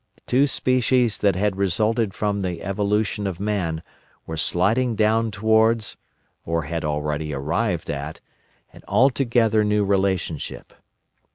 [0.15, 3.83] The two species that had resulted from the evolution of man
[4.25, 5.95] were sliding down towards,
[6.43, 8.19] or had already arrived at,
[8.73, 10.73] an altogether new relationship.